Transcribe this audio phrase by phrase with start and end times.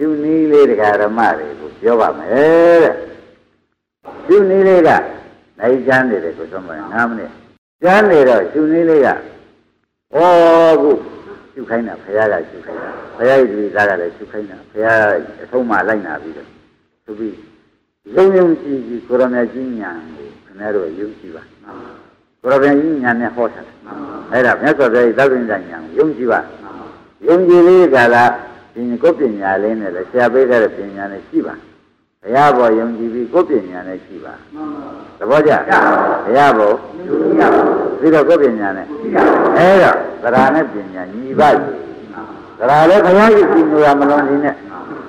[0.00, 2.94] ရှုနည်းလေးတရားဓမ္မတွေကိုပြောပါမယ်တဲ့
[4.26, 4.90] ရှုနည်းလေးက
[5.58, 7.30] နိုင်ချမ်းနေတယ်ကိုသုံးပါ9မိနစ်
[7.82, 9.14] ကျမ်းနေတော့ရှုနည်းလေးကဩ
[10.82, 10.90] ခု
[11.52, 15.00] ရှုခိုင်းတာဘုရားကရှုခိုင်းတာဘုရားရဲ့ဒီသားကလည်းရှုခိုင်းတာဘုရား
[15.42, 16.48] အဆုံးမလိုက်နာပြီးတော့
[17.04, 17.34] သူပြီး
[18.14, 21.42] ယုံယုံကြည်ကြည်ကိုရမကြီးညာကိုခင်ဗျားတို့ယုံကြည်ပါ
[22.42, 23.62] ကိုရမကြီးညာနဲ့ဟောတာ
[24.32, 26.40] အဲ့ဒါမြတ်စွာဘုရားရဲ့သဗ္ဗညညာကိုယုံကြည်ပါ
[27.26, 28.32] ယုံကြည်လေးကလား
[28.78, 31.54] ဒီကိုပညာလေးနဲ့လည်းဆရာပေးတဲ့ပညာနဲ့ရှိပါ
[32.22, 34.34] ဘုရားဘောယုံကြည်ပြီးကိုပညာနဲ့ရှိပါ
[35.18, 35.52] သဘောကျ
[36.24, 36.72] ဘုရားဘော
[37.98, 38.86] ပြီးတော့ကိုပညာနဲ့
[39.56, 41.52] အဲ့တော့သရနဲ့ပညာညီပါ့
[42.58, 44.54] သရလည်းဘုရားကြီးပညာမလွန်သေးနဲ့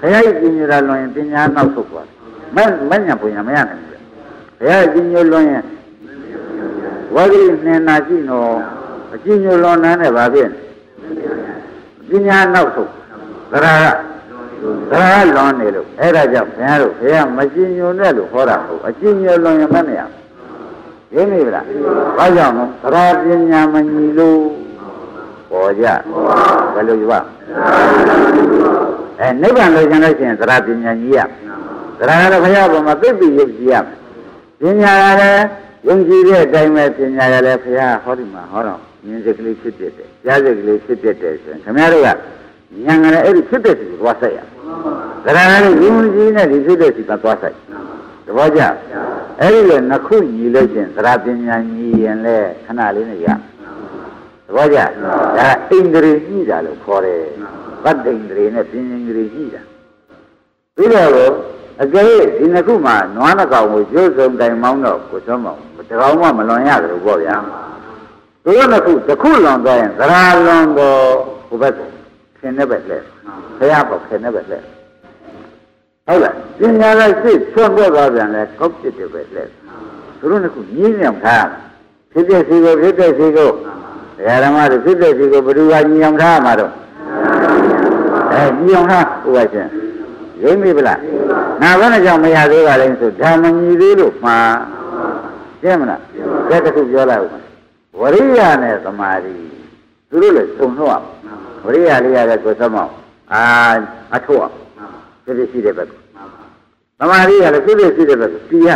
[0.00, 2.06] ဘုရားကြီးပညာလွန်ရင်ပညာနောက်ဆုတ်သွား
[2.54, 4.00] တယ်မမညာပညာမရနိုင်ဘူး
[4.58, 5.64] ဘုရားကြီးပညာလွန်ရင်
[7.14, 8.48] ဝါကြီးနှင်နာရှိတော့
[9.12, 10.48] အကျဉ်းညလွန်နန်းနဲ့ဗာဖြစ်
[12.08, 12.90] ပညာနောက်ဆုတ်
[13.52, 14.10] သရက
[14.90, 20.02] သရကလွန်နေလို့အဲ့ဒါကြောင့်ဘုရားတို့ဘုရားမကျဉ်ညွန်နဲ့လို့ဟောတာဟုတ်အကျဉ်းညွန်လွန်ရင်မနဲ့ရ
[21.14, 21.64] ရင်းနေဗလား
[22.18, 24.40] ဘာကြောင့်လဲသရပညာမညီလို့
[25.50, 25.86] ပေါ်ကြ
[26.74, 27.20] ဘယ်လိုယူပါ
[29.18, 31.18] အဲနိဗ္ဗာန်လို့ရှင်လို့ရှိရင်သရပညာကြီးရ
[31.98, 33.74] သရကတော့ဘုရားဘုံမှာသိပြီးယုတ်ကြည်ရ
[34.60, 35.44] ပညာကလည်း
[35.86, 42.08] ယုံကြည်တဲ့အတိုင်းပဲပညာကလည်းဘုရားဟောဒီမှာဟောတော့မြင်စိတ်ကလေးဖြစ်ဖြစ်တယ်ကြားစိတ်ကလေးဖြစ်ဖြစ်တယ်ဆိုရင်ခင်ဗျားတို့က
[42.86, 44.38] ဉာဏ်ကလည်းအဲ့ဒီဖြစ်တဲ့စီကိုသွားဆက်ရ
[45.24, 47.54] သရကလည်းယုံကြည်နဲ့ဒီဖြစ်တဲ့စီကသွားဆက်
[48.26, 48.62] သဘောကျ
[49.40, 53.28] အဲ့ဒီလိုနှစ်ခုညီလို့ချင်းသရပညာညီရင်လေခဏလေးနဲ့ရ
[54.46, 57.22] သဘောကျဒါအိန္ဒြေညှိတာလို့ခေါ်တယ်
[57.84, 59.62] ဗတ်တိန္ဒြေနဲ့ပညာန္ဒြေညှိတာ
[60.76, 61.32] ပြီးတော့
[61.82, 62.06] အကယ်
[62.38, 67.36] ဒီနှစ်ခုမှာနွားနှကောင်ကိုကျိုးစုံတိုင်မောင်းတော့ကိုသွမ်းမောင်းတကောင်မှမလွန်ရတယ်လို့ပေါ့ဗျာ
[68.44, 70.98] သူတို့နှစ်ခုတစ်ခုလွန်သွားရင်သရာလွန်တော့
[71.48, 71.72] ဟိုဘက်
[72.40, 72.98] ခင်တဲ့ဘက်လဲ
[73.58, 74.58] ဘုရားပေါ့ခင်တဲ့ဘက်လဲ
[76.06, 79.44] ဟုတ်လားပညာကစိတ်ဆွန့်ပေါ်သွားပြန်လဲကောက်ပြစ်တဲ့ဘက်လဲ
[80.18, 81.46] သူတို့နှစ်ခုညင်းညံထား
[82.12, 83.54] ဖြစ်တဲ့စီကိုဖြစ်တဲ့စီကိုဒ
[84.26, 86.72] ကာဓမ္မတို့ဖြစ်တဲ့စီကိုဘယ်သူကညံထားမှာတော့
[88.32, 89.70] အဲညံထားဟိုကချင်း
[90.42, 91.00] ရိမ့်ပြီဗလား
[91.62, 94.36] နာဘယ်နဲ့ကြောင့်မရသေးပါလဲဆိုဓမ္မညီသေးလို့မှာ
[95.62, 96.00] ရှင်းမလား
[96.48, 97.30] ကဲတစ်ခုပြောလိုက်ဦး
[98.00, 99.32] ဝရိယနဲ့သမာဓိ
[100.08, 101.06] သူတို့လည်းသုံနှုတ်အောင်
[101.64, 102.92] ဝရိယလေးရတဲ့ကိုသမောက်
[103.32, 103.42] အာ
[104.14, 104.50] အထောက်
[105.24, 105.88] ဖြစ်ဖြစ်ရှိတဲ့ဘက်
[106.98, 108.68] သမာဓိကလည်းဖြစ်ဖြစ်ရှိတဲ့ဘက်ပြရ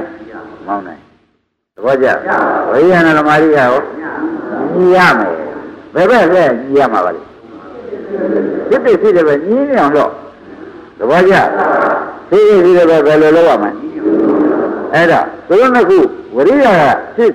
[0.66, 1.00] မောင်းနိုင်
[1.74, 2.06] သဘောကျ
[2.70, 3.74] ဝရိယနဲ့သမာဓိကရော
[4.74, 5.32] ညီရမယ်
[5.94, 7.22] ဘယ်ဘက်လဲညီရမှာပါလဲ
[8.68, 10.10] ဖြစ်ဖြစ်ရှိတဲ့ဘက်ညီနေအောင်တော့
[10.98, 11.34] သဘောကျ
[12.30, 13.70] သိရစီတဲ့ဘက်ဘယ်လိုလုပ်ရမလဲ
[14.94, 15.98] အဲ့ဒါသူတို့နှစ်ခု
[16.36, 16.82] ဝရိယက
[17.16, 17.32] ဖြစ်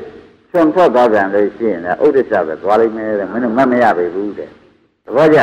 [0.51, 4.58] ဆွန်ထွက်သွားပြန်လို့ရှိရင်လည်းဥဒိစ္စပဲသွားလိမ့်မယ်တဲ့မင်းတို့မမရပေဘူးတဲ့သ
[5.15, 5.39] ဘောကျ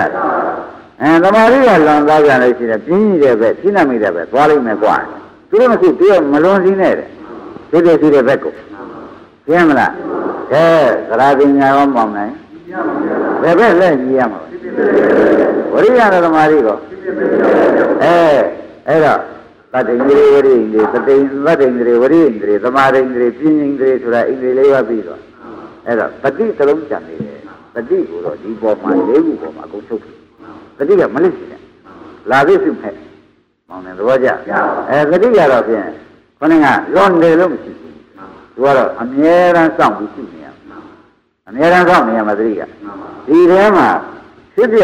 [1.00, 4.96] အဲသမာဓိကလွန်သွားပြန်လို့ရှိရင်ပြင်းကြီးတဲ့ဘက်ပြင်းနာမိတဲ့ဘက်သွားလိမ့်မယ်ကွာ
[5.48, 7.08] သူတို့နှစ်ခုတည်းမလွန်စည်းနဲ့တဲ့
[7.70, 8.54] သိတဲ့စီတဲ့ဘက်ကို
[9.46, 9.92] ရှင်းမလား
[10.52, 10.64] ကဲ
[11.08, 12.32] သရပညာရောမောင်းနိုင်
[13.42, 14.40] ဘယ်ဘက်လဲညီရမှာ
[15.72, 16.76] ဝရိယနဲ့သမာဓိကော
[18.02, 18.16] အဲ
[18.88, 19.20] အဲ့တော့
[19.72, 25.20] သတ္တိင်္ဂရေဝရိင်္ဂရေသတိင်သတ္တိင်္ဂရေဝရိင်္ဂရေသမာရိင်္ဂရေပြင်းင်္ဂရေဆိုတာအင်္ဂရေလေးပါပြီးတော့
[25.86, 27.25] အဲ့တော့ပฏิသလုံးကြံနေတယ်
[27.76, 30.12] တတိကိုတော့ဒီပေါ်မှာလေးခုပေါ်မှာအကုန်ချုပ်ပြီ
[30.78, 31.58] တတိကမလစ်ဘူးလေ
[32.30, 32.94] လာသိစုမဲ့
[33.68, 34.28] မောင်နေသဘောကျ
[34.90, 35.84] အဲတတိကတော့ဖြင့်
[36.38, 37.92] ခொနည်းကရောနေလို့မရှိဘူး
[38.54, 40.46] သူကတော့အမြဲတမ်းစောင့်ပြီးရှိနေရ
[41.48, 42.62] အမြဲတမ်းစောင့်နေရမှာတတိက
[43.26, 43.88] ဒီထဲမှာ
[44.54, 44.82] ဖြစ်ပြ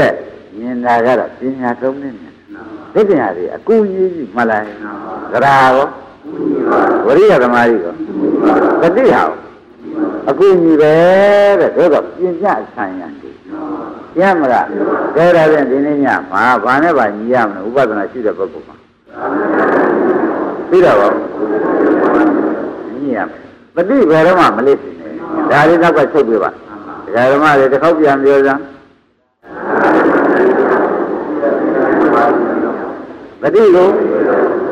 [0.58, 2.32] မြင်တာကတော့ပညာသုံးနေတယ်
[2.94, 4.66] သိပညာတွေအကူကြီးကြီးမှတ်လိုက်
[5.32, 5.88] ကြရာရော
[7.06, 7.94] ဝရိယသမားကြီးရော
[8.82, 9.22] တတိဟာ
[10.29, 10.93] အကူကြီးပဲ
[11.59, 13.33] တဲ့ဒါတော့ပညာဆိုင်ရတယ်
[14.19, 14.67] ရမလား
[15.15, 18.75] ကဲဒါဖြင့်ဒီနေ့ညမှာဘာနဲ့ဘာညီရမလဲဥပဒနာရှိတဲ့ပုဂ္ဂိုလ်မှာ
[20.69, 21.13] ပြီးတော့
[22.93, 25.13] ညီရမယ်ပฏิဘယ်တော့မှမလေးစင်နဲ့
[25.51, 26.53] ဒါလေးတော့ချုပ်ပြပါဒ
[27.15, 28.61] ကာဓမ္မတွေတစ်ခေါက်ပြန်ပြောစမ်း
[33.41, 33.88] ပฏิကို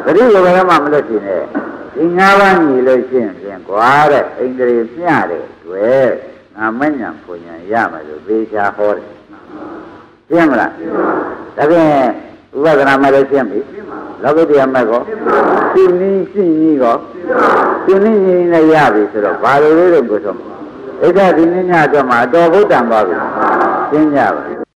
[0.05, 1.58] ပฏิကိုဘယ်မှမလွတ်ရှင်နဲ့
[1.94, 6.08] ဒီငါးပါးညီလို့ရှိရင်ပြန်ကွာတဲ့ဣန္ဒြေမျှတဲ့တွေ့
[6.56, 9.08] ငါမညံဖွညာရမယ်လို့သေချာဟောတယ်
[10.28, 10.72] ရှင်းမလား
[11.56, 11.90] ဒါဖြင့်
[12.56, 13.60] ဥပဒနာမဲ့လို့ရှင်းပြီ
[14.22, 15.00] လောကုတ္တရာမဲ့ကော
[15.72, 16.96] ရှင်းနည်းရှင်းနည်းကော
[17.84, 20.38] ရှင်းနည်းရှင်းနဲ့ရပြီဆိုတော့ဘာလိုလေးတော့ကိုဆုံး
[21.00, 23.14] ဣဒ္ဓဒီနည်းညအတွက်မှာအတော်ဘုဒ္ဓံပါပြီ
[23.90, 24.59] ရှင်းကြပါ